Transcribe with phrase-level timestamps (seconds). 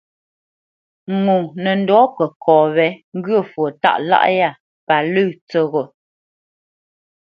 [1.23, 4.49] Ŋo nə ndɔ̌ kəkɔ wé ŋgyə̂ fwo tâʼ lâʼ yá
[4.87, 5.83] pa lə̂ tsəghó.